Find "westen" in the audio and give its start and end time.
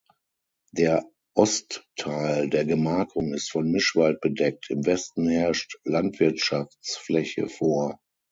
4.83-5.27